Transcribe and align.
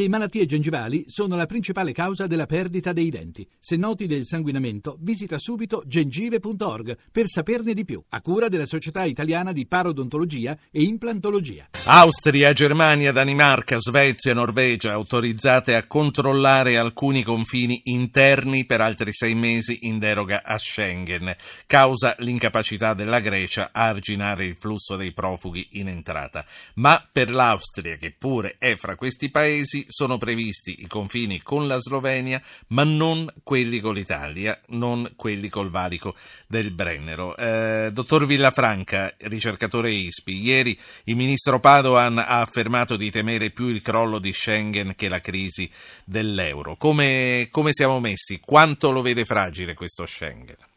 Le 0.00 0.08
malattie 0.08 0.46
gengivali 0.46 1.04
sono 1.08 1.36
la 1.36 1.44
principale 1.44 1.92
causa 1.92 2.26
della 2.26 2.46
perdita 2.46 2.94
dei 2.94 3.10
denti. 3.10 3.46
Se 3.58 3.76
noti 3.76 4.06
del 4.06 4.24
sanguinamento, 4.24 4.96
visita 4.98 5.38
subito 5.38 5.82
gengive.org 5.84 6.96
per 7.12 7.26
saperne 7.28 7.74
di 7.74 7.84
più, 7.84 8.02
a 8.08 8.22
cura 8.22 8.48
della 8.48 8.64
Società 8.64 9.04
Italiana 9.04 9.52
di 9.52 9.66
Parodontologia 9.66 10.56
e 10.70 10.84
Implantologia. 10.84 11.68
Austria, 11.84 12.54
Germania, 12.54 13.12
Danimarca, 13.12 13.76
Svezia, 13.76 14.32
Norvegia 14.32 14.92
autorizzate 14.92 15.74
a 15.74 15.86
controllare 15.86 16.78
alcuni 16.78 17.22
confini 17.22 17.82
interni 17.84 18.64
per 18.64 18.80
altri 18.80 19.12
sei 19.12 19.34
mesi 19.34 19.80
in 19.82 19.98
deroga 19.98 20.42
a 20.42 20.56
Schengen, 20.56 21.36
causa 21.66 22.14
l'incapacità 22.20 22.94
della 22.94 23.20
Grecia 23.20 23.68
a 23.70 23.88
arginare 23.88 24.46
il 24.46 24.56
flusso 24.58 24.96
dei 24.96 25.12
profughi 25.12 25.68
in 25.72 25.88
entrata. 25.88 26.42
Ma 26.76 27.06
per 27.12 27.30
l'Austria, 27.30 27.96
che 27.96 28.14
pure 28.18 28.56
è 28.56 28.76
fra 28.76 28.96
questi 28.96 29.30
paesi, 29.30 29.88
sono 29.90 30.16
previsti 30.16 30.82
i 30.82 30.86
confini 30.86 31.42
con 31.42 31.66
la 31.66 31.78
Slovenia, 31.78 32.42
ma 32.68 32.84
non 32.84 33.30
quelli 33.42 33.80
con 33.80 33.94
l'Italia, 33.94 34.58
non 34.68 35.12
quelli 35.16 35.48
col 35.48 35.70
valico 35.70 36.14
del 36.46 36.70
Brennero. 36.70 37.36
Eh, 37.36 37.90
dottor 37.92 38.26
Villafranca, 38.26 39.14
ricercatore 39.18 39.90
ISPI, 39.90 40.40
ieri 40.40 40.78
il 41.04 41.16
ministro 41.16 41.60
Padoan 41.60 42.18
ha 42.18 42.40
affermato 42.40 42.96
di 42.96 43.10
temere 43.10 43.50
più 43.50 43.66
il 43.66 43.82
crollo 43.82 44.18
di 44.18 44.32
Schengen 44.32 44.94
che 44.96 45.08
la 45.08 45.20
crisi 45.20 45.70
dell'euro. 46.04 46.76
Come, 46.76 47.48
come 47.50 47.72
siamo 47.72 48.00
messi? 48.00 48.40
Quanto 48.40 48.90
lo 48.90 49.02
vede 49.02 49.24
fragile 49.24 49.74
questo 49.74 50.06
Schengen? 50.06 50.69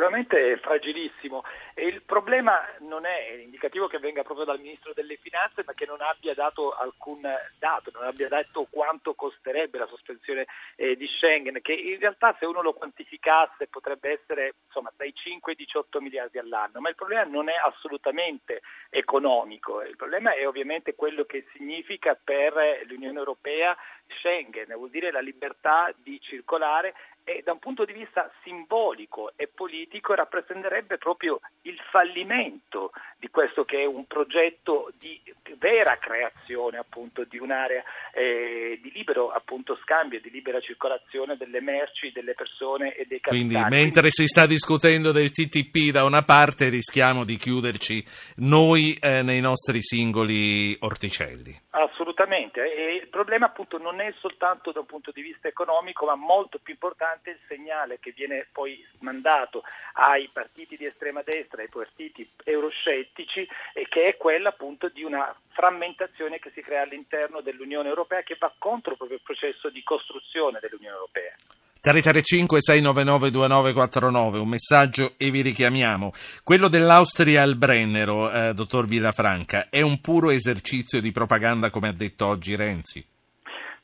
Sicuramente 0.00 0.52
è 0.52 0.56
fragilissimo. 0.56 1.44
E 1.74 1.84
il 1.84 2.00
problema 2.00 2.66
non 2.78 3.04
è 3.04 3.32
indicativo 3.42 3.86
che 3.86 3.98
venga 3.98 4.22
proprio 4.22 4.46
dal 4.46 4.58
Ministro 4.58 4.94
delle 4.94 5.16
Finanze 5.16 5.62
ma 5.66 5.74
che 5.74 5.84
non 5.84 6.00
abbia 6.00 6.32
dato 6.32 6.72
alcun 6.72 7.20
dato, 7.58 7.90
non 7.92 8.04
abbia 8.04 8.28
detto 8.28 8.66
quanto 8.70 9.12
costerebbe 9.12 9.76
la 9.76 9.86
sospensione 9.86 10.46
eh, 10.76 10.96
di 10.96 11.06
Schengen 11.06 11.60
che 11.60 11.74
in 11.74 11.98
realtà 11.98 12.34
se 12.38 12.46
uno 12.46 12.62
lo 12.62 12.72
quantificasse 12.72 13.66
potrebbe 13.66 14.18
essere 14.18 14.54
insomma, 14.64 14.90
dai 14.96 15.12
5 15.14 15.52
ai 15.52 15.58
18 15.58 16.00
miliardi 16.00 16.38
all'anno, 16.38 16.80
ma 16.80 16.88
il 16.88 16.94
problema 16.94 17.24
non 17.24 17.50
è 17.50 17.56
assolutamente 17.62 18.62
economico, 18.88 19.82
il 19.82 19.96
problema 19.96 20.34
è 20.34 20.48
ovviamente 20.48 20.94
quello 20.94 21.24
che 21.24 21.44
significa 21.52 22.14
per 22.14 22.54
l'Unione 22.86 23.18
Europea 23.18 23.76
Schengen, 24.16 24.72
vuol 24.76 24.90
dire 24.90 25.10
la 25.10 25.20
libertà 25.20 25.92
di 25.94 26.18
circolare 26.22 26.94
e 27.30 27.42
da 27.44 27.52
un 27.52 27.58
punto 27.58 27.84
di 27.84 27.92
vista 27.92 28.30
simbolico 28.42 29.32
e 29.36 29.46
politico 29.46 30.14
rappresenterebbe 30.14 30.98
proprio 30.98 31.40
il 31.62 31.78
fallimento 31.90 32.90
di 33.18 33.28
questo 33.28 33.64
che 33.64 33.82
è 33.82 33.84
un 33.84 34.06
progetto 34.06 34.92
di 34.98 35.20
vera 35.58 35.98
creazione 35.98 36.78
appunto 36.78 37.24
di 37.24 37.38
un'area 37.38 37.82
eh, 38.12 38.78
di 38.82 38.90
libero 38.92 39.30
appunto 39.30 39.78
scambio, 39.82 40.20
di 40.20 40.30
libera 40.30 40.60
circolazione 40.60 41.36
delle 41.36 41.60
merci, 41.60 42.10
delle 42.12 42.34
persone 42.34 42.94
e 42.94 43.04
dei 43.06 43.20
capitali. 43.20 43.48
Quindi 43.48 43.76
mentre 43.76 44.10
si 44.10 44.26
sta 44.26 44.46
discutendo 44.46 45.12
del 45.12 45.30
TTP 45.30 45.92
da 45.92 46.04
una 46.04 46.22
parte 46.22 46.68
rischiamo 46.68 47.24
di 47.24 47.36
chiuderci 47.36 48.04
noi 48.36 48.96
eh, 49.00 49.22
nei 49.22 49.40
nostri 49.40 49.82
singoli 49.82 50.76
orticelli. 50.80 51.68
Assolutamente, 51.70 52.60
e 52.62 52.94
il 52.96 53.08
problema 53.08 53.46
appunto 53.46 53.78
non 53.78 54.00
è 54.00 54.12
soltanto 54.18 54.72
da 54.72 54.80
un 54.80 54.86
punto 54.86 55.10
di 55.12 55.20
vista 55.20 55.46
economico, 55.46 56.06
ma 56.06 56.14
molto 56.14 56.58
più 56.58 56.72
importante 56.72 57.19
il 57.28 57.38
segnale 57.46 57.98
che 58.00 58.12
viene 58.16 58.46
poi 58.50 58.82
mandato 59.00 59.62
ai 59.94 60.30
partiti 60.32 60.76
di 60.76 60.86
estrema 60.86 61.20
destra, 61.22 61.60
ai 61.60 61.68
partiti 61.68 62.26
euroscettici, 62.44 63.46
e 63.74 63.86
che 63.88 64.08
è 64.08 64.16
quella 64.16 64.48
appunto 64.48 64.88
di 64.88 65.04
una 65.04 65.36
frammentazione 65.50 66.38
che 66.38 66.50
si 66.54 66.62
crea 66.62 66.82
all'interno 66.82 67.42
dell'Unione 67.42 67.88
Europea 67.88 68.22
che 68.22 68.36
va 68.38 68.52
contro 68.56 68.96
proprio 68.96 69.18
il 69.18 69.24
processo 69.24 69.68
di 69.68 69.82
costruzione 69.82 70.58
dell'Unione 70.60 70.94
Europea. 70.94 71.34
335 71.80 72.60
699 72.60 73.30
2949, 73.30 74.38
un 74.38 74.48
messaggio 74.48 75.14
e 75.16 75.30
vi 75.30 75.40
richiamiamo. 75.40 76.12
Quello 76.44 76.68
dell'Austria 76.68 77.42
al 77.42 77.56
Brennero, 77.56 78.30
eh, 78.30 78.52
dottor 78.52 78.86
Villafranca, 78.86 79.68
è 79.70 79.80
un 79.80 80.00
puro 80.00 80.30
esercizio 80.30 81.00
di 81.00 81.10
propaganda 81.10 81.70
come 81.70 81.88
ha 81.88 81.92
detto 81.92 82.26
oggi 82.26 82.54
Renzi? 82.54 83.02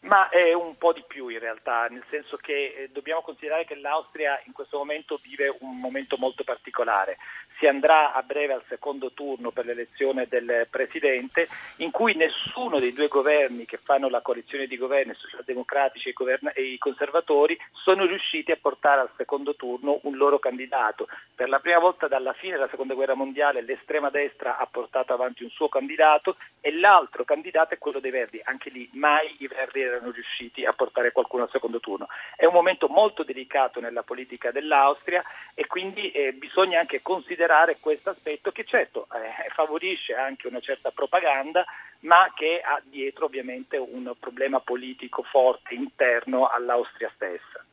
Ma 0.06 0.28
è 0.28 0.52
un 0.52 0.76
po' 0.76 0.92
di 0.92 1.02
più 1.06 1.28
in 1.28 1.40
realtà, 1.40 1.86
nel 1.88 2.04
senso 2.08 2.36
che 2.36 2.74
eh, 2.76 2.88
dobbiamo 2.92 3.22
considerare 3.22 3.64
che 3.64 3.74
l'Austria 3.74 4.40
in 4.46 4.52
questo 4.52 4.78
momento 4.78 5.18
vive 5.20 5.54
un 5.60 5.80
momento 5.80 6.16
molto 6.16 6.44
particolare. 6.44 7.16
Si 7.58 7.66
andrà 7.66 8.12
a 8.12 8.22
breve 8.22 8.52
al 8.52 8.64
secondo 8.68 9.12
turno 9.12 9.50
per 9.50 9.64
l'elezione 9.64 10.26
del 10.28 10.66
Presidente, 10.68 11.48
in 11.76 11.90
cui 11.90 12.14
nessuno 12.14 12.78
dei 12.78 12.92
due 12.92 13.08
governi 13.08 13.64
che 13.64 13.78
fanno 13.78 14.10
la 14.10 14.20
coalizione 14.20 14.66
di 14.66 14.76
governi, 14.76 15.12
i 15.12 15.14
socialdemocratici 15.14 16.12
e 16.52 16.62
i 16.62 16.78
conservatori, 16.78 17.58
sono 17.72 18.04
riusciti 18.04 18.52
a 18.52 18.58
portare 18.60 19.00
al 19.00 19.10
secondo 19.16 19.54
turno 19.56 20.00
un 20.02 20.16
loro 20.16 20.38
candidato. 20.38 21.08
Per 21.34 21.48
la 21.48 21.58
prima 21.60 21.78
volta 21.78 22.08
dalla 22.08 22.34
fine 22.34 22.54
della 22.54 22.68
Seconda 22.68 22.92
Guerra 22.92 23.14
Mondiale 23.14 23.62
l'estrema 23.62 24.10
destra 24.10 24.58
ha 24.58 24.66
portato 24.66 25.14
avanti 25.14 25.42
un 25.42 25.50
suo 25.50 25.68
candidato 25.68 26.36
e 26.60 26.72
l'altro 26.72 27.24
candidato 27.24 27.72
è 27.72 27.78
quello 27.78 28.00
dei 28.00 28.10
Verdi. 28.10 28.40
Anche 28.44 28.68
lì 28.68 28.88
mai 28.94 29.34
i 29.38 29.46
Verdi 29.46 29.80
erano 29.80 30.10
riusciti 30.10 30.64
a 30.66 30.72
portare 30.72 31.12
qualcuno 31.12 31.44
al 31.44 31.50
secondo 31.50 31.80
turno. 31.80 32.08
È 32.36 32.44
un 32.44 32.52
momento 32.52 32.88
molto 32.88 33.22
delicato 33.22 33.80
nella 33.80 34.02
politica 34.02 34.50
dell'Austria 34.50 35.22
e 35.54 35.66
quindi 35.66 36.10
eh, 36.10 36.32
bisogna 36.34 36.80
anche 36.80 37.00
considerare 37.00 37.45
questo 37.80 38.10
aspetto 38.10 38.50
che 38.50 38.64
certo 38.64 39.06
eh, 39.14 39.50
favorisce 39.54 40.14
anche 40.14 40.46
una 40.46 40.60
certa 40.60 40.90
propaganda 40.90 41.64
ma 42.00 42.30
che 42.34 42.60
ha 42.62 42.80
dietro 42.84 43.26
ovviamente 43.26 43.76
un 43.76 44.12
problema 44.18 44.60
politico 44.60 45.22
forte 45.22 45.74
interno 45.74 46.46
all'Austria 46.48 47.10
stessa. 47.14 47.64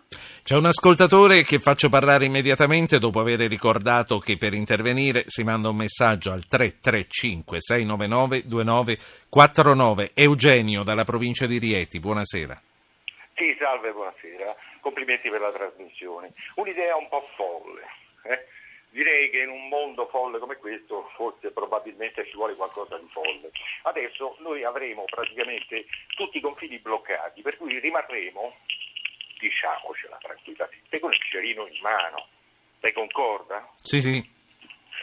C'è 0.43 0.55
un 0.55 0.65
ascoltatore 0.65 1.43
che 1.43 1.59
faccio 1.59 1.89
parlare 1.89 2.25
immediatamente 2.25 2.99
dopo 2.99 3.19
aver 3.19 3.39
ricordato 3.39 4.19
che 4.19 4.37
per 4.37 4.53
intervenire 4.53 5.23
si 5.25 5.43
manda 5.43 5.69
un 5.69 5.77
messaggio 5.77 6.31
al 6.31 6.45
335 6.45 7.57
699 7.59 8.41
2949. 8.45 10.11
Eugenio 10.13 10.83
dalla 10.83 11.03
provincia 11.03 11.45
di 11.45 11.57
Rieti, 11.57 11.99
buonasera. 11.99 12.61
Sì, 13.35 13.55
salve, 13.57 13.91
buonasera. 13.91 14.55
Complimenti 14.81 15.29
per 15.29 15.41
la 15.41 15.51
trasmissione. 15.51 16.33
Un'idea 16.55 16.95
un 16.95 17.07
po' 17.07 17.23
folle. 17.35 17.81
Eh? 18.23 18.45
Direi 18.93 19.31
che 19.31 19.39
in 19.39 19.49
un 19.49 19.69
mondo 19.69 20.05
folle 20.05 20.37
come 20.37 20.57
questo 20.57 21.09
forse 21.15 21.49
probabilmente 21.49 22.27
ci 22.27 22.35
vuole 22.35 22.53
qualcosa 22.55 22.95
di 22.99 23.07
folle. 23.11 23.49
Adesso 23.81 24.37
noi 24.41 24.63
avremo 24.63 25.05
praticamente 25.05 25.87
tutti 26.15 26.37
i 26.37 26.41
confini 26.41 26.77
bloccati, 26.77 27.41
per 27.41 27.57
cui 27.57 27.79
rimarremo 27.79 28.55
diciamocela 29.39 30.19
tranquillamente, 30.21 30.99
con 30.99 31.11
il 31.11 31.19
cerino 31.27 31.65
in 31.65 31.79
mano. 31.81 32.27
Lei 32.81 32.93
concorda? 32.93 33.67
Sì, 33.81 33.99
sì. 33.99 34.23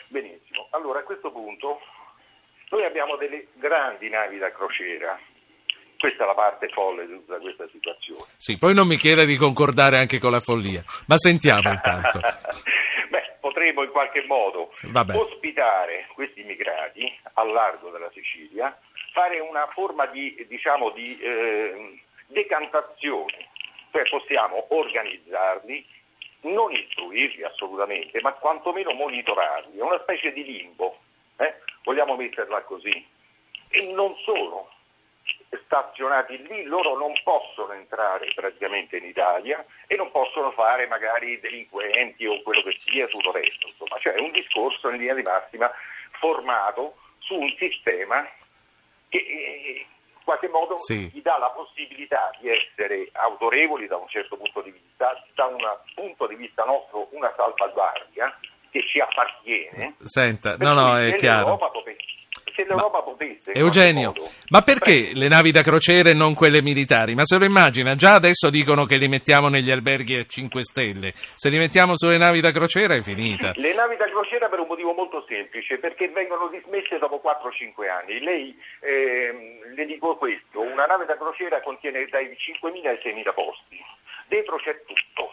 Benissimo. 0.07 0.69
Allora 0.71 1.01
a 1.01 1.03
questo 1.03 1.33
punto 1.33 1.81
noi 2.69 2.85
abbiamo 2.85 3.17
delle 3.17 3.49
grandi 3.55 4.09
navi 4.09 4.39
da 4.39 4.53
crociera. 4.53 5.19
Questa 5.99 6.23
è 6.23 6.27
la 6.29 6.35
parte 6.35 6.69
folle 6.69 7.09
di 7.09 7.15
tutta 7.15 7.39
questa 7.39 7.69
situazione. 7.73 8.23
Sì, 8.37 8.57
poi 8.57 8.73
non 8.73 8.87
mi 8.87 8.97
chieda 8.97 9.25
di 9.25 9.37
concordare 9.37 9.99
anche 9.99 10.21
con 10.21 10.31
la 10.31 10.41
follia, 10.41 10.85
ma 11.09 11.19
sentiamo 11.19 11.71
intanto. 11.75 12.21
Beh, 13.41 13.49
potremmo 13.49 13.83
in 13.83 13.91
qualche 13.91 14.25
modo 14.27 14.73
Vabbè. 14.83 15.15
ospitare 15.15 16.07
questi 16.15 16.43
immigrati 16.43 17.19
al 17.35 17.51
largo 17.51 17.91
della 17.91 18.11
Sicilia, 18.13 18.79
fare 19.13 19.41
una 19.41 19.67
forma 19.69 20.07
di, 20.07 20.47
diciamo, 20.49 20.91
di 20.91 21.19
eh, 21.19 22.01
decantazione 22.27 23.49
cioè 23.91 24.09
possiamo 24.09 24.67
organizzarli, 24.69 25.85
non 26.43 26.73
istruirli 26.73 27.43
assolutamente, 27.43 28.21
ma 28.23 28.33
quantomeno 28.33 28.93
monitorarli, 28.93 29.79
è 29.79 29.83
una 29.83 30.01
specie 30.01 30.33
di 30.33 30.45
limbo, 30.45 30.99
eh? 31.37 31.57
vogliamo 31.83 32.17
metterla 32.17 32.63
così. 32.63 33.07
E 33.69 33.93
non 33.93 34.17
solo, 34.25 34.71
stazionati 35.65 36.41
lì, 36.47 36.65
loro 36.65 36.97
non 36.97 37.13
possono 37.23 37.73
entrare 37.73 38.33
praticamente 38.35 38.97
in 38.97 39.05
Italia 39.05 39.65
e 39.87 39.97
non 39.97 40.11
possono 40.11 40.51
fare 40.53 40.87
magari 40.87 41.39
delinquenti 41.41 42.27
o 42.27 42.43
quello 42.43 42.63
che 42.63 42.70
sia 43.01 43.07
tutto 43.09 43.31
il 43.31 43.45
resto, 43.45 43.67
insomma, 43.67 43.99
cioè 44.01 44.21
un 44.21 44.31
discorso 44.33 44.91
in 44.91 44.99
linea 44.99 45.15
di 45.15 45.23
massima 45.23 45.71
formato 46.19 46.97
su 47.19 47.35
un 47.35 47.55
sistema 47.59 48.29
che 49.09 49.19
eh, 49.19 49.87
qualche 50.25 50.49
modo 50.49 50.77
sì. 50.79 51.11
gli 51.13 51.23
dà 51.23 51.39
la 51.39 51.51
possibilità 51.51 52.31
di 52.41 52.49
essere 52.51 53.09
autorevoli 53.13 53.87
da 53.87 53.97
un 53.97 54.09
certo 54.09 54.37
punto 54.37 54.61
di 54.61 54.71
vista, 54.71 55.25
da 55.35 55.47
un 55.47 55.59
punto 55.95 56.27
di 56.27 56.35
vista 56.35 56.65
nostro 56.65 57.09
una 57.13 57.33
salvaguardia 57.37 58.39
che 58.71 58.87
ci 58.87 59.01
appartiene. 59.01 59.97
Senta, 59.99 60.57
no, 60.59 60.75
no, 60.75 60.97
è 60.97 61.15
chiaro. 61.17 61.59
se 61.59 61.97
l'Europa 62.75 62.99
ma, 62.99 63.03
potesse. 63.05 63.53
Eugenio, 63.53 64.15
ma 64.49 64.63
perché 64.63 65.11
le 65.15 65.29
navi 65.29 65.51
da 65.51 65.63
crociere 65.63 66.11
e 66.11 66.15
non 66.15 66.35
quelle 66.35 66.63
militari? 66.63 67.15
Ma 67.15 67.25
se 67.25 67.39
lo 67.39 67.45
immagina, 67.45 67.95
già 67.95 68.15
adesso 68.15 68.51
dicono 68.51 68.85
che 68.85 68.97
li 68.97 69.09
mettiamo 69.09 69.49
negli 69.49 69.71
alberghi 69.71 70.17
a 70.17 70.25
5 70.25 70.63
stelle. 70.63 71.13
Se 71.15 71.49
li 71.49 71.59
mettiamo 71.59 71.97
sulle 71.97 72.19
navi 72.19 72.41
da 72.41 72.53
crociera 72.53 72.95
è 72.95 73.03
finita. 73.03 73.53
Le 73.57 73.75
navi 73.75 73.97
da 73.97 74.09
crociera 74.09 74.49
per 74.49 74.61
un 74.61 74.67
motivo 74.69 74.93
molto 74.93 75.25
semplice, 75.27 75.79
perché 75.79 76.09
vengono 76.09 76.49
dismesse 76.49 76.99
dopo 76.99 77.21
4-5 77.23 77.89
anni. 77.89 78.21
Lei, 78.21 78.57
eh, 78.81 79.61
le 79.75 79.87
dico 79.87 80.17
questo, 80.17 80.61
una 80.61 80.87
nave 80.87 81.07
da 81.07 81.17
crociera 81.17 81.61
contiene 81.61 82.07
dai 82.07 82.27
5.000 82.27 82.87
ai 82.87 82.97
6.000 82.97 83.35
posti. 83.35 83.79
Dentro 84.29 84.57
c'è 84.59 84.83
tutto, 84.87 85.33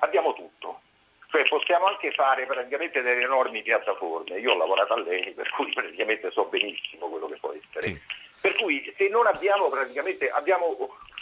abbiamo 0.00 0.34
tutto 0.34 0.80
cioè 1.30 1.46
possiamo 1.46 1.86
anche 1.86 2.10
fare 2.12 2.46
praticamente 2.46 3.02
delle 3.02 3.22
enormi 3.22 3.62
piattaforme. 3.62 4.38
Io 4.38 4.52
ho 4.52 4.56
lavorato 4.56 4.94
a 4.94 5.00
lei, 5.00 5.32
per 5.32 5.48
cui 5.50 5.70
praticamente 5.72 6.30
so 6.30 6.44
benissimo 6.44 7.08
quello 7.08 7.28
che 7.28 7.36
può 7.36 7.52
essere. 7.52 7.82
Sì. 7.82 8.00
Per 8.40 8.54
cui 8.56 8.94
se 8.96 9.08
non 9.08 9.26
abbiamo 9.26 9.68
praticamente 9.68 10.30
abbiamo 10.30 10.76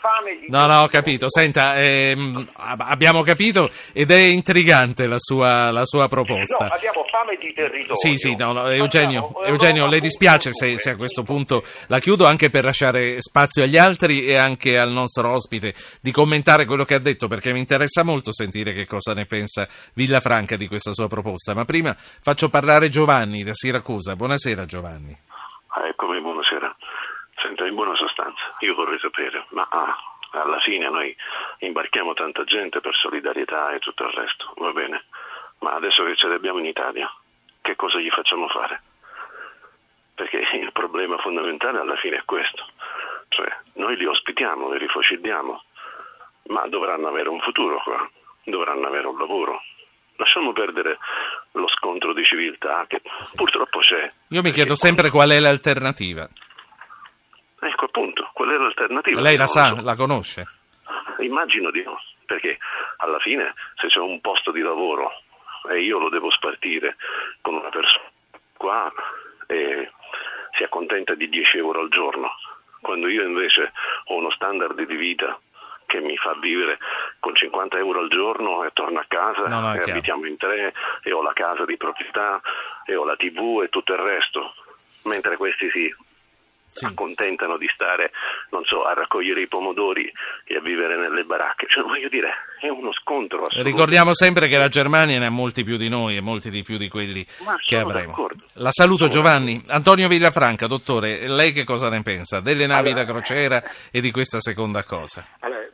fame 0.06 0.38
di... 0.38 0.47
No, 0.49 0.67
no, 0.67 0.82
ho 0.82 0.87
capito. 0.87 1.29
Senta, 1.29 1.76
ehm, 1.76 2.49
abbiamo 2.55 3.23
capito 3.23 3.69
ed 3.93 4.12
è 4.12 4.19
intrigante 4.19 5.06
la 5.06 5.19
sua, 5.19 5.73
la 5.73 5.85
sua 5.85 6.06
proposta. 6.06 6.67
No, 6.67 6.73
abbiamo 6.73 7.05
fame 7.11 7.37
di 7.41 7.53
territorio. 7.53 7.97
Sì, 7.97 8.17
sì, 8.17 8.37
no, 8.37 8.53
no, 8.53 8.69
Eugenio, 8.69 9.26
Facciamo, 9.26 9.44
Eugenio 9.44 9.87
le 9.88 10.00
dispiace 10.00 10.53
se, 10.53 10.79
se, 10.79 10.91
a 10.91 10.97
questo 10.97 11.25
punto 11.25 11.64
la 11.88 11.99
chiudo 11.99 12.26
anche 12.26 12.50
per 12.50 12.64
lasciare 12.64 13.20
spazio 13.20 13.64
agli 13.64 13.76
altri 13.76 14.25
e 14.25 14.37
anche 14.37 14.79
al 14.79 14.91
nostro 14.91 15.31
ospite 15.31 15.75
di 16.00 16.12
commentare 16.12 16.64
quello 16.64 16.85
che 16.85 16.94
ha 16.94 17.00
detto 17.00 17.26
perché 17.26 17.53
mi 17.53 17.58
interessa 17.58 18.05
molto 18.05 18.32
sentire 18.32 18.73
che 18.73 18.87
cosa 18.87 19.12
ne 19.12 19.26
pensa 19.26 19.67
Villafranca 19.94 20.56
di 20.56 20.69
questa 20.69 20.93
sua 20.93 21.08
proposta. 21.08 21.55
Ma 21.55 21.64
prima 21.64 21.94
faccio 21.97 22.49
parlare 22.49 22.88
Giovanni 22.88 23.43
da 23.43 23.55
Siracusa. 23.55 24.14
Buonasera 24.14 24.64
Giovanni. 24.67 25.17
Ah, 25.69 25.88
eccomi, 25.88 26.20
buonasera. 26.20 26.36
In 27.48 27.75
buona 27.75 27.94
sostanza, 27.94 28.43
io 28.60 28.75
vorrei 28.75 28.98
sapere, 28.98 29.46
ma 29.50 29.66
ah, 29.70 29.96
alla 30.31 30.58
fine 30.60 30.88
noi 30.88 31.14
imbarchiamo 31.58 32.12
tanta 32.14 32.44
gente 32.44 32.81
per 32.81 32.94
solidarietà 32.94 33.72
e 33.72 33.78
tutto 33.78 34.04
il 34.04 34.12
resto, 34.12 34.52
va 34.56 34.72
bene, 34.72 35.04
ma 35.60 35.75
adesso 35.75 36.04
che 36.04 36.16
ce 36.16 36.28
li 36.28 36.34
abbiamo 36.34 36.58
in 36.58 36.66
Italia, 36.66 37.08
che 37.62 37.76
cosa 37.76 37.98
gli 37.98 38.10
facciamo 38.10 38.48
fare? 38.48 38.82
Perché 40.14 40.38
il 40.60 40.72
problema 40.72 41.19
fondamentale 41.19 41.78
alla 41.78 41.96
fine 41.96 42.16
è 42.16 42.25
questo, 42.25 42.66
cioè 43.28 43.48
noi 43.75 43.96
li 43.96 44.06
ospitiamo, 44.06 44.70
li 44.72 44.78
rifocilliamo, 44.78 45.62
ma 46.48 46.66
dovranno 46.69 47.08
avere 47.08 47.28
un 47.28 47.40
futuro 47.40 47.81
qua, 47.82 48.08
dovranno 48.44 48.87
avere 48.87 49.06
un 49.06 49.19
lavoro. 49.19 49.62
Lasciamo 50.19 50.52
perdere 50.52 50.98
lo 51.52 51.69
scontro 51.69 52.14
di 52.14 52.25
civiltà 52.25 52.87
che 52.88 53.02
purtroppo 53.34 53.81
c'è. 53.81 54.10
Io 54.28 54.40
mi 54.43 54.50
chiedo 54.50 54.75
sempre 54.75 55.10
qual 55.10 55.31
è 55.31 55.38
l'alternativa. 55.38 56.26
Appunto, 57.96 58.28
qual 58.34 58.50
è 58.50 58.56
l'alternativa? 58.58 59.22
Lei 59.22 59.38
la 59.38 59.46
sa, 59.46 59.75
la 59.81 59.96
conosce? 59.96 60.44
Immagino 61.20 61.70
di 61.70 61.82
no, 61.82 61.98
perché 62.26 62.58
alla 62.98 63.19
fine 63.20 63.54
se 63.76 63.87
c'è 63.87 64.00
un 64.00 64.20
posto 64.20 64.50
di 64.50 64.60
lavoro 64.60 65.10
e 65.70 65.81
io 65.81 65.98
lo 65.98 66.10
devo 66.10 66.31
spartire 66.31 66.96
con 67.40 67.54
una 67.54 67.70
persona 67.70 68.04
qua 68.54 68.93
e 69.46 69.90
si 70.58 70.62
accontenta 70.62 71.14
di 71.14 71.26
10 71.31 71.56
euro 71.56 71.81
al 71.81 71.88
giorno, 71.88 72.32
quando 72.82 73.08
io 73.08 73.25
invece 73.25 73.72
ho 74.04 74.16
uno 74.16 74.31
standard 74.31 74.78
di 74.78 74.94
vita 74.94 75.40
che 75.87 76.00
mi 76.00 76.19
fa 76.19 76.34
vivere 76.38 76.76
con 77.19 77.34
50 77.34 77.78
euro 77.78 78.00
al 78.00 78.10
giorno 78.10 78.62
e 78.64 78.72
torno 78.75 78.98
a 78.98 79.06
casa 79.08 79.44
no, 79.48 79.60
no, 79.60 79.75
e 79.75 79.90
abitiamo 79.90 80.26
in 80.26 80.37
tre 80.37 80.75
e 81.02 81.12
ho 81.12 81.22
la 81.22 81.32
casa 81.32 81.64
di 81.64 81.78
proprietà 81.78 82.43
e 82.84 82.94
ho 82.94 83.06
la 83.06 83.16
tv 83.16 83.62
e 83.62 83.70
tutto 83.70 83.94
il 83.94 84.00
resto, 84.00 84.52
mentre 85.04 85.38
questi 85.38 85.70
sì, 85.70 85.94
si 86.76 86.84
accontentano 86.84 87.56
di 87.56 87.69
stare, 87.73 88.12
non 88.50 88.64
so, 88.64 88.84
a 88.84 88.93
raccogliere 88.93 89.40
i 89.40 89.49
pomodori 89.49 90.12
e 90.44 90.56
a 90.56 90.61
vivere 90.61 90.96
nelle 90.96 91.25
baracche. 91.25 91.67
Cioè, 91.69 91.82
voglio 91.82 92.08
dire, 92.08 92.28
è 92.61 92.69
uno 92.69 92.93
scontro. 92.93 93.46
Ricordiamo 93.49 94.14
sempre 94.14 94.46
che 94.46 94.58
la 94.58 94.69
Germania 94.69 95.19
ne 95.19 95.26
ha 95.26 95.31
molti 95.31 95.64
più 95.64 95.76
di 95.76 95.88
noi 95.88 96.17
e 96.17 96.20
molti 96.20 96.50
di 96.50 96.62
più 96.62 96.76
di 96.76 96.88
quelli 96.88 97.26
Ma 97.44 97.56
che 97.56 97.78
avremo. 97.78 98.11
D'accordo. 98.11 98.44
La 98.55 98.70
saluto 98.70 99.08
Giovanni. 99.08 99.62
Antonio 99.69 100.08
Villafranca, 100.08 100.67
dottore, 100.67 101.26
lei 101.28 101.52
che 101.52 101.64
cosa 101.64 101.88
ne 101.88 102.02
pensa 102.02 102.40
delle 102.40 102.67
navi 102.67 102.90
allora, 102.90 103.05
da 103.05 103.12
crociera 103.12 103.62
e 103.90 104.00
di 104.00 104.11
questa 104.11 104.40
seconda 104.40 104.84
cosa? 104.84 105.26
Allora, 105.40 105.67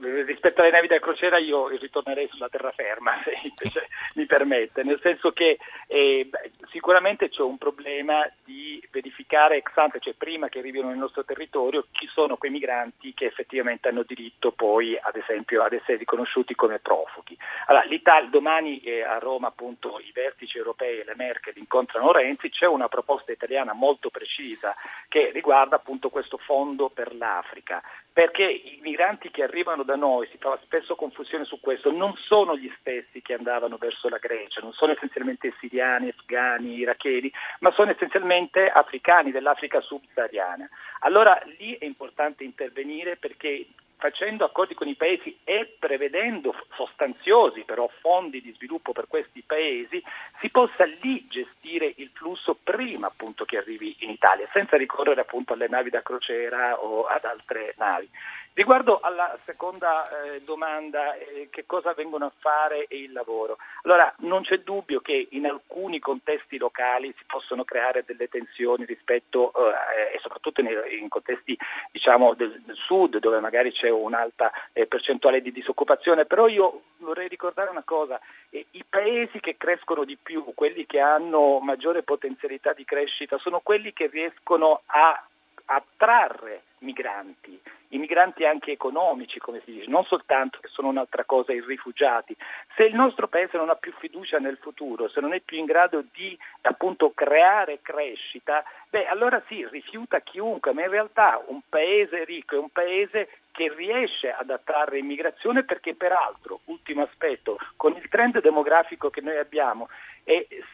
rispetto 0.43 0.63
alle 0.63 0.73
navi 0.73 0.89
da 0.89 0.99
crociera 0.99 1.39
io 1.39 1.69
ritornerei 1.69 2.27
sulla 2.29 2.49
terraferma, 2.49 3.13
se 3.23 3.31
invece 3.43 3.87
mi 4.15 4.27
permette, 4.27 4.83
nel 4.83 4.99
senso 5.01 5.31
che 5.31 5.59
eh, 5.87 6.29
sicuramente 6.71 7.29
c'è 7.29 7.43
un 7.43 7.59
problema 7.59 8.29
di 8.45 8.83
verificare 8.91 9.59
ex 9.59 9.71
ante, 9.77 10.01
cioè 10.01 10.15
prima 10.15 10.49
che 10.49 10.59
arrivino 10.59 10.89
nel 10.89 10.97
nostro 10.97 11.25
territorio, 11.25 11.87
chi 11.93 12.09
sono 12.13 12.37
quei 12.37 12.51
migranti 12.51 13.15
che 13.15 13.27
effettivamente 13.27 13.89
hanno 13.89 14.03
diritto 14.03 14.51
poi 14.51 14.99
ad 15.01 15.15
esempio 15.15 15.63
ad 15.63 15.75
essere 15.75 15.99
riconosciuti 15.99 16.57
come 16.57 16.81
profughi. 16.81 17.39
Allora, 17.67 17.85
l'Italia, 17.85 18.29
domani 18.29 18.81
eh, 18.81 19.03
a 19.03 19.19
Roma 19.19 19.47
appunto 19.47 20.01
i 20.01 20.11
vertici 20.13 20.59
europei 20.59 20.99
e 20.99 21.05
le 21.05 21.15
Merkel 21.15 21.57
incontrano 21.57 22.11
Renzi, 22.11 22.51
c'è 22.51 22.67
una 22.67 22.89
proposta 22.89 23.31
italiana 23.31 23.73
molto 23.75 24.11
precisa 24.11 24.75
che 25.09 25.31
riguarda 25.33 25.77
appunto 25.77 26.09
questo 26.09 26.37
fondo 26.37 26.89
per 26.89 27.15
l'Africa, 27.15 27.81
perché 28.13 28.43
i 28.43 28.79
migranti 28.83 29.31
che 29.31 29.43
arrivano 29.43 29.85
da 29.85 29.95
noi, 29.95 30.29
si 30.33 30.39
fa 30.39 30.59
spesso 30.63 30.97
confusione 30.97 31.45
su 31.45 31.61
questo, 31.61 31.93
non 31.93 32.15
sono 32.17 32.57
gli 32.57 32.73
stessi 32.81 33.21
che 33.21 33.35
andavano 33.35 33.77
verso 33.77 34.09
la 34.09 34.17
Grecia, 34.17 34.61
non 34.63 34.73
sono 34.73 34.93
essenzialmente 34.93 35.55
siriani, 35.61 36.09
afghani, 36.09 36.79
iracheni, 36.79 37.31
ma 37.61 37.71
sono 37.73 37.91
essenzialmente 37.91 38.69
africani 38.69 39.31
dell'Africa 39.31 39.81
subsahariana. 39.81 40.69
Allora 41.01 41.41
lì 41.59 41.77
è 41.79 41.85
importante 41.85 42.43
intervenire 42.43 43.17
perché 43.17 43.67
facendo 44.03 44.45
accordi 44.45 44.75
con 44.75 44.89
i 44.89 44.97
paesi 44.97 45.39
e 45.45 45.77
prevedendo 45.79 46.53
sostanziosi 46.75 47.63
però 47.63 47.89
fondi 48.01 48.43
di 48.43 48.53
sviluppo 48.53 48.91
per 48.91 49.07
questi 49.07 49.45
paesi, 49.47 50.03
si 50.41 50.51
possa 50.51 50.85
lì 50.85 51.25
gestire 51.29 51.93
il 51.99 52.11
flusso 52.13 52.59
prima 52.61 53.07
appunto 53.07 53.45
che 53.45 53.59
arrivi 53.59 53.95
in 54.01 54.11
Italia, 54.11 54.49
senza 54.53 54.77
ricorrere 54.77 55.21
appunto 55.21 55.53
alle 55.53 55.69
navi 55.69 55.91
da 55.91 56.03
crociera 56.03 56.83
o 56.83 57.05
ad 57.05 57.25
altre 57.25 57.75
navi. 57.79 58.09
Riguardo 58.55 59.01
alla 59.01 59.35
seconda 59.47 60.05
eh, 60.11 60.43
domanda, 60.43 61.15
eh, 61.15 61.49
che 61.51 61.65
cosa 61.65 61.95
vengono 61.95 62.27
a 62.27 62.33
fare 62.39 62.87
e 62.87 62.99
il 62.99 63.13
lavoro? 63.13 63.57
Allora, 63.85 64.13
non 64.19 64.43
c'è 64.43 64.59
dubbio 64.59 65.01
che 65.01 65.29
in 65.31 65.47
alcuni 65.47 65.99
contesti 66.01 66.59
locali 66.59 67.15
si 67.17 67.25
possono 67.27 67.65
creare 67.65 68.05
delle 68.07 68.29
tensioni 68.29 68.85
rispetto, 68.85 69.55
eh, 69.55 70.17
e 70.17 70.19
soprattutto 70.21 70.61
in, 70.61 70.69
in 71.01 71.09
contesti 71.09 71.57
diciamo, 71.93 72.35
del, 72.35 72.61
del, 72.67 72.77
sud, 72.77 73.21
dove 73.21 73.41
magari 73.41 73.73
c'è 73.73 73.89
un'alta 73.89 74.53
eh, 74.75 74.87
percentuale 74.87 75.41
di 75.41 75.51
disoccupazione, 75.51 76.27
però 76.27 76.47
io 76.47 76.83
vorrei 76.99 77.29
ricordare 77.29 77.71
una 77.71 77.85
cosa, 77.85 78.21
eh, 78.51 78.67
i 78.73 78.85
paesi 78.87 79.41
che 79.41 79.57
crescono 79.57 80.05
di 80.05 80.19
più, 80.23 80.53
quelli 80.55 80.85
che 80.85 81.01
hanno 81.01 81.59
maggiore 81.61 82.03
potenzialità 82.03 82.75
di 82.75 82.85
crescita, 82.85 83.39
sono 83.39 83.61
quelli 83.61 83.95
che 83.95 84.09
riescono 84.09 84.83
a 84.85 85.27
attrarre 85.75 86.63
migranti, 86.79 87.61
i 87.89 87.99
migranti 87.99 88.45
anche 88.45 88.73
economici, 88.73 89.39
come 89.39 89.61
si 89.65 89.73
dice, 89.73 89.89
non 89.89 90.05
soltanto 90.05 90.59
che 90.61 90.69
sono 90.69 90.89
un'altra 90.89 91.25
cosa 91.25 91.53
i 91.53 91.61
rifugiati. 91.61 92.35
Se 92.75 92.85
il 92.85 92.95
nostro 92.95 93.29
paese 93.29 93.57
non 93.57 93.71
ha 93.71 93.75
più 93.75 93.93
fiducia 93.99 94.39
nel 94.39 94.57
futuro, 94.57 95.09
se 95.09 95.21
non 95.21 95.33
è 95.33 95.41
più 95.41 95.59
in 95.59 95.67
grado 95.67 96.05
di 96.13 96.37
appunto 96.63 97.13
creare 97.15 97.81
crescita, 97.83 98.65
beh, 98.89 99.07
allora 99.07 99.43
sì, 99.47 99.67
rifiuta 99.69 100.21
chiunque, 100.21 100.73
ma 100.73 100.83
in 100.83 100.91
realtà 100.91 101.43
un 101.47 101.61
paese 101.69 102.25
ricco 102.25 102.57
è 102.57 102.59
un 102.59 102.71
paese 102.71 103.29
che 103.53 103.73
riesce 103.75 104.33
ad 104.33 104.51
attrarre 104.51 104.99
immigrazione 104.99 105.63
perché 105.63 105.95
peraltro, 105.95 106.61
ultimo 106.65 107.03
aspetto, 107.03 107.59
con 107.77 107.95
il 107.95 108.09
trend 108.09 108.41
demografico 108.41 109.11
che 109.11 109.21
noi 109.21 109.37
abbiamo, 109.37 109.89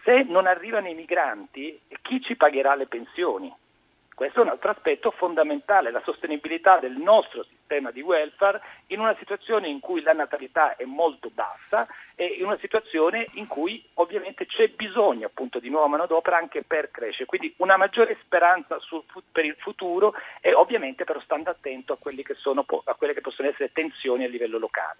se 0.04 0.22
non 0.28 0.46
arrivano 0.46 0.88
i 0.88 0.94
migranti, 0.94 1.80
chi 2.02 2.22
ci 2.22 2.36
pagherà 2.36 2.74
le 2.76 2.86
pensioni? 2.86 3.52
Questo 4.18 4.40
è 4.40 4.42
un 4.42 4.48
altro 4.48 4.70
aspetto 4.70 5.12
fondamentale, 5.12 5.92
la 5.92 6.02
sostenibilità 6.04 6.80
del 6.80 6.96
nostro 6.96 7.44
sistema 7.44 7.92
di 7.92 8.00
welfare 8.00 8.60
in 8.86 8.98
una 8.98 9.14
situazione 9.16 9.68
in 9.68 9.78
cui 9.78 10.02
la 10.02 10.12
natalità 10.12 10.74
è 10.74 10.82
molto 10.82 11.30
bassa 11.32 11.86
e 12.16 12.24
in 12.24 12.44
una 12.44 12.58
situazione 12.58 13.28
in 13.34 13.46
cui 13.46 13.80
ovviamente 13.94 14.44
c'è 14.46 14.70
bisogno 14.70 15.26
appunto 15.26 15.60
di 15.60 15.70
nuova 15.70 15.86
manodopera 15.86 16.36
anche 16.36 16.64
per 16.64 16.90
crescere. 16.90 17.26
Quindi 17.26 17.54
una 17.58 17.76
maggiore 17.76 18.18
speranza 18.24 18.80
sul, 18.80 19.04
per 19.30 19.44
il 19.44 19.54
futuro 19.56 20.14
e 20.40 20.52
ovviamente 20.52 21.04
però 21.04 21.20
stando 21.20 21.50
attento 21.50 21.92
a, 21.92 21.98
che 22.02 22.34
sono, 22.34 22.66
a 22.86 22.94
quelle 22.94 23.14
che 23.14 23.20
possono 23.20 23.46
essere 23.46 23.70
tensioni 23.70 24.24
a 24.24 24.28
livello 24.28 24.58
locale. 24.58 24.98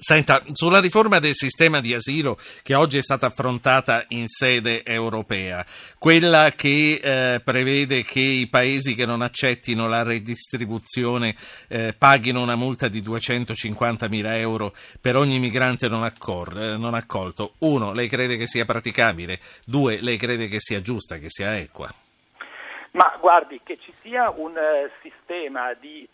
Senta, 0.00 0.44
sulla 0.52 0.78
riforma 0.78 1.18
del 1.18 1.34
sistema 1.34 1.80
di 1.80 1.92
asilo 1.92 2.38
che 2.62 2.74
oggi 2.74 2.98
è 2.98 3.02
stata 3.02 3.26
affrontata 3.26 4.04
in 4.08 4.28
sede 4.28 4.84
europea, 4.84 5.66
quella 5.98 6.52
che 6.54 7.00
eh, 7.02 7.40
prevede 7.40 8.04
che 8.04 8.20
i 8.20 8.46
paesi 8.48 8.94
che 8.94 9.04
non 9.04 9.22
accettino 9.22 9.88
la 9.88 10.04
redistribuzione 10.04 11.34
eh, 11.66 11.94
paghino 11.98 12.40
una 12.40 12.54
multa 12.54 12.86
di 12.86 13.02
250 13.02 14.08
mila 14.08 14.36
euro 14.38 14.72
per 15.00 15.16
ogni 15.16 15.40
migrante 15.40 15.88
non, 15.88 16.04
accor- 16.04 16.56
eh, 16.56 16.76
non 16.76 16.94
accolto. 16.94 17.54
Uno, 17.58 17.92
lei 17.92 18.08
crede 18.08 18.36
che 18.36 18.46
sia 18.46 18.64
praticabile? 18.64 19.40
Due, 19.64 20.00
lei 20.00 20.16
crede 20.16 20.46
che 20.46 20.60
sia 20.60 20.80
giusta, 20.80 21.18
che 21.18 21.26
sia 21.28 21.56
equa? 21.58 21.92
Ma 22.98 23.16
guardi, 23.20 23.60
che 23.62 23.78
ci 23.78 23.94
sia 24.02 24.28
un 24.28 24.56
uh, 24.56 24.90
sistema 25.02 25.72
di, 25.74 26.08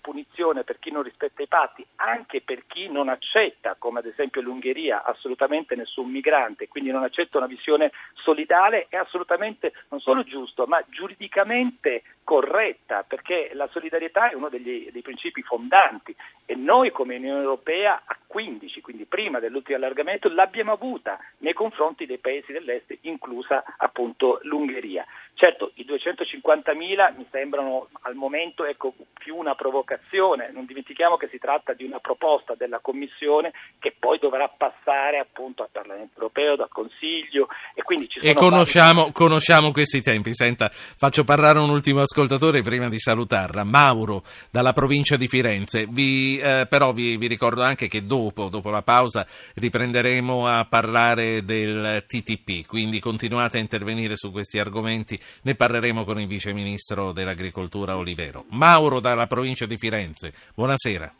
punizione 0.00 0.64
per 0.64 0.80
chi 0.80 0.90
non 0.90 1.04
rispetta 1.04 1.40
i 1.40 1.46
patti, 1.46 1.86
anche 1.96 2.40
per 2.40 2.66
chi 2.66 2.88
non 2.90 3.08
accetta, 3.08 3.76
come 3.78 4.00
ad 4.00 4.06
esempio 4.06 4.40
l'Ungheria, 4.40 5.04
assolutamente 5.04 5.76
nessun 5.76 6.10
migrante, 6.10 6.66
quindi 6.66 6.90
non 6.90 7.04
accetta 7.04 7.38
una 7.38 7.46
visione 7.46 7.92
solidale, 8.14 8.86
è 8.88 8.96
assolutamente 8.96 9.72
non 9.90 10.00
solo 10.00 10.24
giusto, 10.24 10.66
ma 10.66 10.82
giuridicamente 10.88 12.02
corretta, 12.24 13.04
perché 13.06 13.50
la 13.52 13.68
solidarietà 13.68 14.30
è 14.30 14.34
uno 14.34 14.48
degli, 14.48 14.90
dei 14.90 15.02
principi 15.02 15.42
fondanti 15.42 16.14
e 16.44 16.56
noi 16.56 16.90
come 16.90 17.16
Unione 17.16 17.42
Europea 17.42 18.02
a 18.04 18.16
15, 18.26 18.80
quindi 18.80 19.04
prima 19.04 19.38
dell'ultimo 19.38 19.76
allargamento, 19.76 20.28
l'abbiamo 20.28 20.72
avuta 20.72 21.18
nei 21.38 21.52
confronti 21.52 22.04
dei 22.04 22.18
paesi 22.18 22.52
dell'est, 22.52 22.98
inclusa 23.02 23.62
appunto 23.76 24.40
l'Ungheria. 24.42 25.04
Certo, 25.38 25.72
i 25.74 25.84
250.000 25.84 27.14
mi 27.14 27.26
sembrano 27.30 27.88
al 28.02 28.14
momento 28.14 28.64
ecco, 28.64 28.94
più 29.12 29.36
una 29.36 29.54
provocazione, 29.54 30.50
non 30.50 30.64
dimentichiamo 30.64 31.18
che 31.18 31.28
si 31.30 31.36
tratta 31.36 31.74
di 31.74 31.84
una 31.84 31.98
proposta 31.98 32.54
della 32.56 32.78
Commissione 32.78 33.52
che 33.78 33.94
poi 33.98 34.18
dovrà 34.18 34.48
passare 34.48 35.18
appunto 35.18 35.62
al 35.62 35.68
Parlamento 35.70 36.14
europeo, 36.14 36.56
dal 36.56 36.70
Consiglio 36.70 37.48
e 37.74 37.82
quindi 37.82 38.08
ci 38.08 38.20
sono... 38.20 38.32
E 38.32 38.34
conosciamo, 38.34 39.00
vari... 39.00 39.12
conosciamo 39.12 39.72
questi 39.72 40.00
tempi. 40.00 40.32
Senta, 40.32 40.70
faccio 40.70 41.22
parlare 41.22 41.58
un 41.58 41.68
ultimo 41.68 42.00
ascoltatore 42.00 42.62
prima 42.62 42.88
di 42.88 42.98
salutarla. 42.98 43.62
Mauro, 43.62 44.22
dalla 44.50 44.72
provincia 44.72 45.16
di 45.16 45.28
Firenze. 45.28 45.86
Vi, 45.86 46.38
eh, 46.38 46.66
però 46.66 46.94
vi, 46.94 47.18
vi 47.18 47.26
ricordo 47.26 47.60
anche 47.62 47.88
che 47.88 48.06
dopo, 48.06 48.48
dopo 48.48 48.70
la 48.70 48.80
pausa, 48.80 49.26
riprenderemo 49.56 50.46
a 50.46 50.64
parlare 50.64 51.44
del 51.44 52.06
TTP, 52.06 52.64
quindi 52.66 53.00
continuate 53.00 53.58
a 53.58 53.60
intervenire 53.60 54.16
su 54.16 54.32
questi 54.32 54.58
argomenti 54.58 55.24
ne 55.42 55.54
parleremo 55.54 56.04
con 56.04 56.18
il 56.18 56.26
vice 56.26 56.52
ministro 56.52 57.12
dell'agricoltura 57.12 57.96
Olivero. 57.96 58.44
Mauro 58.50 59.00
dalla 59.00 59.26
provincia 59.26 59.66
di 59.66 59.76
Firenze, 59.76 60.32
buonasera. 60.54 61.12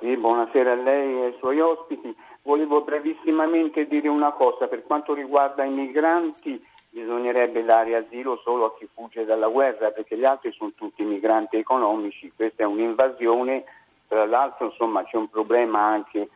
Sì, 0.00 0.16
buonasera 0.16 0.72
a 0.72 0.74
lei 0.74 1.14
e 1.14 1.24
ai 1.26 1.34
suoi 1.38 1.60
ospiti. 1.60 2.14
Volevo 2.42 2.82
brevissimamente 2.82 3.86
dire 3.86 4.08
una 4.08 4.32
cosa 4.32 4.66
per 4.66 4.82
quanto 4.82 5.14
riguarda 5.14 5.64
i 5.64 5.70
migranti. 5.70 6.60
Bisognerebbe 6.90 7.64
dare 7.64 7.96
asilo 7.96 8.40
solo 8.44 8.66
a 8.66 8.74
chi 8.76 8.86
fugge 8.92 9.24
dalla 9.24 9.48
guerra 9.48 9.92
perché 9.92 10.18
gli 10.18 10.24
altri 10.24 10.52
sono 10.52 10.72
tutti 10.74 11.02
migranti 11.04 11.56
economici, 11.56 12.30
questa 12.36 12.64
è 12.64 12.66
un'invasione, 12.66 13.64
tra 14.08 14.26
l'altro 14.26 14.66
insomma, 14.66 15.02
c'è 15.04 15.16
un 15.16 15.30
problema 15.30 15.80
anche 15.80 16.28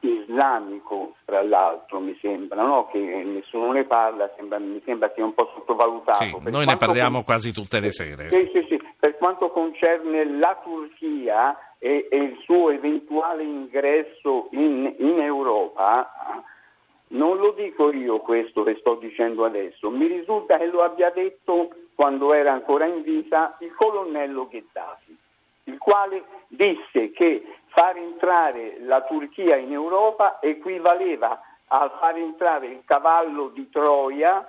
islamico, 0.00 1.14
tra 1.24 1.42
l'altro, 1.42 2.00
mi 2.00 2.16
sembra, 2.20 2.62
no? 2.62 2.88
che 2.90 2.98
nessuno 2.98 3.72
ne 3.72 3.84
parla, 3.84 4.30
sembra, 4.36 4.58
mi 4.58 4.80
sembra 4.84 5.10
sia 5.14 5.24
un 5.24 5.34
po' 5.34 5.50
sottovalutato. 5.54 6.24
Sì, 6.24 6.50
noi 6.50 6.66
ne 6.66 6.76
parliamo 6.76 7.16
con... 7.16 7.24
quasi 7.24 7.52
tutte 7.52 7.80
le 7.80 7.90
sere. 7.90 8.30
Sì, 8.30 8.50
sì, 8.52 8.64
sì. 8.68 8.80
Per 8.98 9.16
quanto 9.16 9.50
concerne 9.50 10.24
la 10.38 10.58
Turchia 10.62 11.56
e, 11.78 12.08
e 12.10 12.16
il 12.16 12.38
suo 12.44 12.70
eventuale 12.70 13.42
ingresso 13.42 14.48
in, 14.52 14.94
in 14.98 15.20
Europa, 15.20 16.10
non 17.08 17.38
lo 17.38 17.52
dico 17.52 17.92
io 17.92 18.18
questo 18.18 18.62
che 18.64 18.76
sto 18.80 18.96
dicendo 18.96 19.44
adesso, 19.44 19.90
mi 19.90 20.06
risulta 20.06 20.58
che 20.58 20.66
lo 20.66 20.82
abbia 20.82 21.10
detto 21.10 21.70
quando 21.94 22.32
era 22.32 22.52
ancora 22.52 22.86
in 22.86 23.02
vita 23.02 23.56
il 23.60 23.74
colonnello 23.74 24.46
Gheddafi, 24.48 25.07
il 25.68 25.78
quale 25.78 26.24
disse 26.48 27.10
che 27.12 27.44
far 27.68 27.96
entrare 27.96 28.78
la 28.80 29.02
Turchia 29.02 29.56
in 29.56 29.72
Europa 29.72 30.38
equivaleva 30.40 31.40
a 31.68 31.88
far 32.00 32.16
entrare 32.16 32.66
il 32.66 32.82
cavallo 32.84 33.48
di 33.48 33.68
Troia 33.70 34.46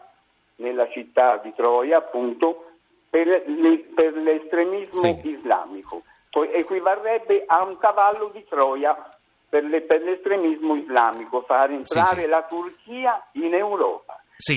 nella 0.56 0.90
città 0.90 1.38
di 1.38 1.54
Troia, 1.54 1.98
appunto, 1.98 2.72
per, 3.10 3.28
le, 3.28 3.78
per 3.94 4.14
l'estremismo 4.14 5.00
sì. 5.00 5.20
islamico. 5.24 6.04
Poi 6.30 6.52
equivarrebbe 6.54 7.44
a 7.46 7.64
un 7.64 7.78
cavallo 7.78 8.30
di 8.34 8.46
Troia 8.48 8.96
per, 9.50 9.64
le, 9.64 9.82
per 9.82 10.02
l'estremismo 10.02 10.76
islamico, 10.76 11.42
far 11.42 11.72
entrare 11.72 12.16
sì, 12.16 12.22
sì. 12.22 12.28
la 12.28 12.44
Turchia 12.44 13.28
in 13.34 13.54
Europa. 13.54 14.19
Sì. 14.42 14.56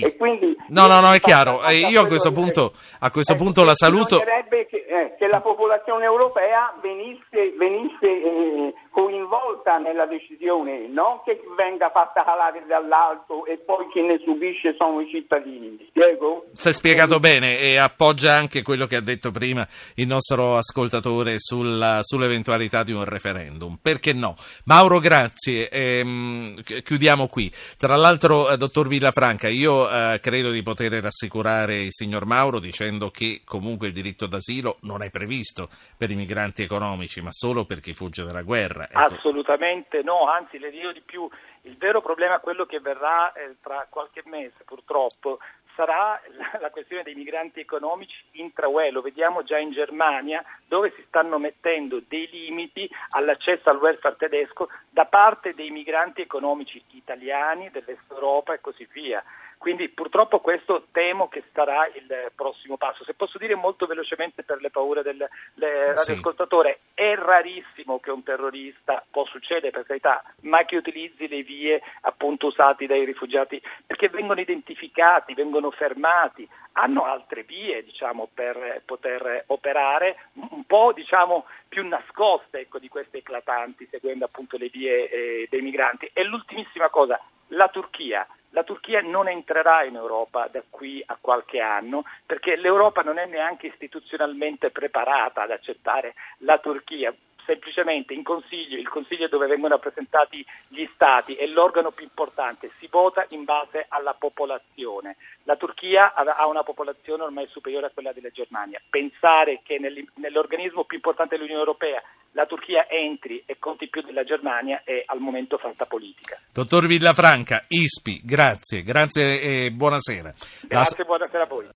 no, 0.69 0.87
no, 0.87 1.01
no, 1.01 1.13
è 1.13 1.19
chiaro. 1.19 1.61
Eh, 1.65 1.79
io 1.79 2.03
a 2.03 2.07
questo 2.07 2.31
punto, 2.31 2.73
a 3.01 3.11
questo 3.11 3.33
eh, 3.33 3.37
punto 3.37 3.65
la 3.65 3.75
saluto. 3.75 4.19
Che, 4.19 4.25
eh, 4.71 5.17
che 5.19 5.27
la 5.27 5.41
popolazione 5.41 6.05
europea 6.05 6.73
venisse, 6.81 7.53
venisse 7.59 8.07
eh, 8.07 8.75
coinvolta 8.93 9.79
nella 9.79 10.07
decisione, 10.07 10.87
non 10.87 11.23
che 11.25 11.41
venga 11.57 11.91
fatta 11.91 12.23
calare 12.25 12.65
dall'alto 12.67 13.47
e 13.47 13.57
poi 13.57 13.89
chi 13.91 14.03
ne 14.03 14.21
subisce 14.23 14.77
sono 14.79 15.01
i 15.01 15.09
cittadini. 15.09 15.79
Spiego? 15.89 16.47
Si 16.53 16.69
è 16.69 16.73
spiegato 16.73 17.19
bene 17.19 17.59
e 17.59 17.77
appoggia 17.77 18.35
anche 18.35 18.63
quello 18.63 18.87
che 18.87 18.97
ha 18.97 19.01
detto 19.01 19.31
prima 19.31 19.67
il 19.95 20.07
nostro 20.07 20.57
ascoltatore 20.57 21.39
sulla, 21.39 22.01
sull'eventualità 22.03 22.83
di 22.83 22.93
un 22.93 23.05
referendum. 23.05 23.79
Perché 23.81 24.13
no? 24.13 24.35
Mauro, 24.65 24.99
grazie. 24.99 25.71
Ehm, 25.71 26.61
chiudiamo 26.63 27.27
qui. 27.29 27.51
Tra 27.79 27.97
l'altro, 27.97 28.51
eh, 28.51 28.59
dottor 28.59 28.89
Villafranca, 28.89 29.49
io 29.49 29.91
eh, 29.91 30.21
credo 30.21 30.51
di 30.51 30.63
poter 30.63 30.93
rassicurare 30.93 31.83
il 31.83 31.93
signor 31.93 32.27
Mauro 32.27 32.61
dicendo 32.61 33.11
che 33.11 33.41
comunque 33.45 33.87
il 33.87 33.95
diritto 33.95 34.27
d'asilo 34.27 34.77
non 34.83 35.03
è 35.03 35.11
previsto 35.11 35.71
per 35.97 36.11
i 36.11 36.15
migranti 36.15 36.63
economici, 36.63 37.23
ma 37.23 37.31
solo 37.33 37.65
per 37.65 37.81
chi 37.81 37.95
fugge 37.95 38.25
dalla 38.25 38.43
guerra. 38.43 38.82
Ecco. 38.89 38.99
Assolutamente 38.99 40.03
no, 40.03 40.29
anzi 40.29 40.59
le 40.59 40.71
dico 40.71 40.93
di 40.93 41.01
più, 41.01 41.29
il 41.63 41.77
vero 41.77 42.01
problema 42.01 42.39
quello 42.41 42.67
che 42.67 42.81
verrà 42.81 43.33
eh, 43.33 43.57
tra 43.63 43.87
qualche 43.89 44.23
mese 44.25 44.65
purtroppo, 44.65 45.39
sarà 45.75 46.21
la 46.61 46.71
questione 46.71 47.03
dei 47.03 47.15
migranti 47.15 47.61
economici 47.61 48.15
intra-UE, 48.33 48.91
lo 48.91 49.01
vediamo 49.01 49.43
già 49.43 49.59
in 49.59 49.73
Germania 49.73 50.43
dove 50.67 50.93
si 50.97 51.05
stanno 51.07 51.39
mettendo 51.39 52.01
dei 52.07 52.29
limiti 52.31 52.89
all'accesso 53.11 53.71
al 53.71 53.79
welfare 53.79 54.17
tedesco 54.17 54.69
da 54.91 55.05
parte 55.07 55.55
dei 55.55 55.71
migranti 55.71 56.21
economici 56.21 56.83
italiani, 56.91 57.71
dell'Est 57.71 58.11
Europa 58.11 58.55
e 58.55 58.61
così 58.61 58.87
via. 58.93 59.23
Quindi 59.63 59.91
purtroppo 59.91 60.41
questo 60.41 60.89
temo 60.91 61.29
che 61.29 61.45
sarà 61.53 61.87
il 61.95 62.33
prossimo 62.35 62.77
passo. 62.77 63.05
Se 63.05 63.15
posso 63.15 63.39
dire 63.39 63.55
molto 63.55 63.87
velocemente 63.87 64.43
per 64.43 64.61
le 64.61 64.71
paure 64.71 65.03
del 65.03 65.25
radioascoltatore, 65.55 66.81
sì. 66.83 67.01
è 67.01 67.15
rarissimo 67.15 68.01
che 68.01 68.11
un 68.11 68.25
terrorista, 68.25 69.05
può 69.09 69.25
succedere 69.25 69.71
per 69.71 69.87
carità, 69.87 70.21
ma 70.41 70.65
che 70.65 70.75
utilizzi 70.75 71.29
le 71.29 71.43
vie 71.43 71.81
appunto 72.01 72.49
usate 72.49 72.87
dai 72.87 73.05
rifugiati 73.05 73.63
perché 73.87 74.09
vengono 74.09 74.41
identificati, 74.41 75.33
vengono 75.33 75.71
fermati, 75.71 76.49
hanno 76.73 77.05
altre 77.05 77.45
vie 77.45 77.85
diciamo, 77.85 78.31
per 78.35 78.83
poter 78.85 79.45
operare 79.47 80.31
un 80.51 80.65
po' 80.67 80.93
diciamo, 80.93 81.47
più 81.69 81.87
nascoste 81.87 82.63
ecco, 82.63 82.81
di 82.81 82.89
queste 82.89 83.19
eclatanti 83.19 83.87
seguendo 83.89 84.25
appunto 84.25 84.57
le 84.57 84.71
vie 84.73 85.09
eh, 85.09 85.47
dei 85.49 85.61
migranti. 85.61 86.11
E 86.13 86.25
l'ultimissima 86.25 86.89
cosa, 86.89 87.21
la 87.53 87.69
Turchia. 87.69 88.27
La 88.51 88.65
Turchia 88.65 89.01
non 89.01 89.29
entrerà 89.29 89.83
in 89.85 89.95
Europa 89.95 90.47
da 90.53 90.63
qui 90.69 91.03
a 91.07 91.17
qualche 91.19 91.61
anno 91.61 92.05
perché 92.27 92.57
l'Europa 92.57 93.01
non 93.01 93.17
è 93.17 93.25
neanche 93.25 93.69
istituzionalmente 93.69 94.71
preparata 94.71 95.43
ad 95.43 95.51
accettare 95.51 96.15
la 96.39 96.59
Turchia 96.59 97.15
semplicemente 97.45 98.15
in 98.15 98.23
consiglio, 98.23 98.79
il 98.79 98.89
consiglio 98.89 99.29
dove 99.29 99.47
vengono 99.47 99.75
rappresentati 99.75 100.45
gli 100.69 100.89
stati 100.95 101.35
è 101.35 101.47
l'organo 101.47 101.91
più 101.91 102.05
importante, 102.05 102.71
si 102.77 102.89
vota 102.91 103.25
in 103.31 103.45
base 103.45 103.87
alla 103.89 104.15
popolazione. 104.15 105.17
La 105.45 105.57
Turchia 105.57 106.15
ha 106.15 106.47
una 106.47 106.63
popolazione 106.63 107.23
ormai 107.23 107.47
superiore 107.49 107.87
a 107.87 107.91
quella 107.91 108.13
della 108.13 108.31
Germania. 108.31 108.81
Pensare 108.89 109.61
che 109.63 109.79
nell'organismo 109.79 110.85
più 110.85 110.97
importante 110.97 111.37
dell'Unione 111.37 111.61
Europea 111.61 112.03
la 112.33 112.47
Turchia 112.47 112.89
entri 112.89 113.43
e 113.45 113.59
conti 113.59 113.89
più 113.89 114.03
della 114.03 114.25
Germania 114.25 114.83
è 114.85 115.03
al 115.07 115.19
momento 115.19 115.59
fantapolitica. 115.59 116.41
Dottor 116.53 116.87
Villafranca, 116.87 117.65
ISPI, 117.69 118.23
grazie, 118.25 118.83
grazie 118.83 119.41
e 119.41 119.71
buonasera. 119.71 120.33
Grazie, 120.63 120.97
la... 120.99 121.05
buonasera 121.05 121.43
a 121.43 121.47
voi. 121.47 121.67